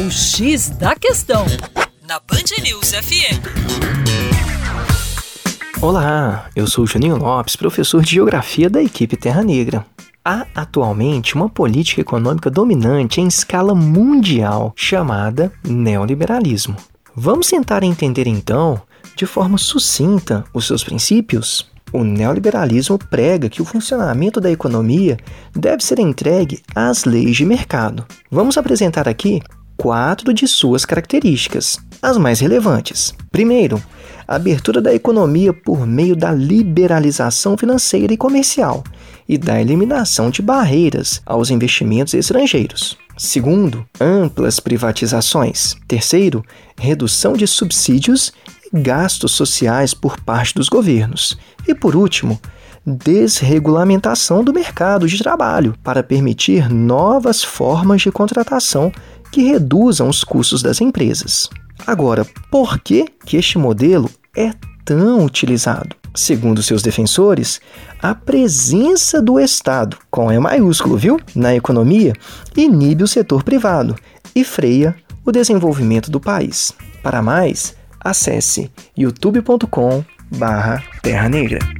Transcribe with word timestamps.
O 0.00 0.10
X 0.10 0.70
da 0.70 0.96
Questão, 0.96 1.44
na 2.08 2.18
Band 2.20 2.62
News 2.62 2.92
FM. 2.92 3.36
Olá, 5.82 6.48
eu 6.56 6.66
sou 6.66 6.86
Juninho 6.86 7.18
Lopes, 7.18 7.54
professor 7.54 8.02
de 8.02 8.12
Geografia 8.12 8.70
da 8.70 8.82
equipe 8.82 9.14
Terra 9.14 9.42
Negra. 9.42 9.84
Há 10.24 10.46
atualmente 10.54 11.34
uma 11.34 11.50
política 11.50 12.00
econômica 12.00 12.48
dominante 12.50 13.20
em 13.20 13.28
escala 13.28 13.74
mundial 13.74 14.72
chamada 14.74 15.52
neoliberalismo. 15.62 16.76
Vamos 17.14 17.48
tentar 17.48 17.82
entender 17.82 18.26
então, 18.26 18.80
de 19.14 19.26
forma 19.26 19.58
sucinta, 19.58 20.44
os 20.54 20.66
seus 20.66 20.82
princípios? 20.82 21.70
O 21.92 22.02
neoliberalismo 22.02 22.98
prega 22.98 23.50
que 23.50 23.60
o 23.60 23.66
funcionamento 23.66 24.40
da 24.40 24.50
economia 24.50 25.18
deve 25.54 25.84
ser 25.84 25.98
entregue 25.98 26.62
às 26.74 27.04
leis 27.04 27.36
de 27.36 27.44
mercado. 27.44 28.06
Vamos 28.30 28.56
apresentar 28.56 29.06
aqui 29.06 29.42
quatro 29.80 30.34
de 30.34 30.46
suas 30.46 30.84
características, 30.84 31.78
as 32.02 32.18
mais 32.18 32.38
relevantes. 32.38 33.14
Primeiro, 33.32 33.82
a 34.28 34.36
abertura 34.36 34.78
da 34.78 34.92
economia 34.92 35.54
por 35.54 35.86
meio 35.86 36.14
da 36.14 36.32
liberalização 36.32 37.56
financeira 37.56 38.12
e 38.12 38.16
comercial 38.18 38.84
e 39.26 39.38
da 39.38 39.58
eliminação 39.58 40.28
de 40.28 40.42
barreiras 40.42 41.22
aos 41.24 41.48
investimentos 41.48 42.12
estrangeiros. 42.12 42.98
Segundo, 43.16 43.86
amplas 43.98 44.60
privatizações. 44.60 45.74
Terceiro, 45.88 46.44
redução 46.78 47.32
de 47.32 47.46
subsídios 47.46 48.34
gastos 48.70 49.32
sociais 49.32 49.94
por 49.94 50.20
parte 50.20 50.54
dos 50.54 50.68
governos. 50.68 51.38
E 51.66 51.74
por 51.74 51.96
último, 51.96 52.38
desregulamentação 52.86 54.42
do 54.42 54.52
mercado 54.52 55.06
de 55.06 55.18
trabalho 55.18 55.74
para 55.82 56.02
permitir 56.02 56.72
novas 56.72 57.44
formas 57.44 58.02
de 58.02 58.10
contratação 58.10 58.90
que 59.30 59.42
reduzam 59.42 60.08
os 60.08 60.24
custos 60.24 60.62
das 60.62 60.80
empresas. 60.80 61.48
Agora, 61.86 62.26
por 62.50 62.80
que, 62.80 63.04
que 63.24 63.36
este 63.36 63.58
modelo 63.58 64.10
é 64.36 64.52
tão 64.84 65.24
utilizado? 65.24 65.94
Segundo 66.14 66.62
seus 66.62 66.82
defensores, 66.82 67.60
a 68.02 68.14
presença 68.14 69.20
do 69.22 69.38
Estado, 69.38 69.96
com 70.10 70.32
E 70.32 70.38
maiúsculo, 70.38 70.96
viu, 70.96 71.20
na 71.34 71.54
economia, 71.54 72.14
inibe 72.56 73.04
o 73.04 73.08
setor 73.08 73.44
privado 73.44 73.94
e 74.34 74.42
freia 74.42 74.96
o 75.24 75.30
desenvolvimento 75.30 76.10
do 76.10 76.18
país. 76.18 76.72
Para 77.02 77.22
mais, 77.22 77.76
acesse 78.00 78.72
youtube.com/terra 78.96 81.28
negra. 81.28 81.79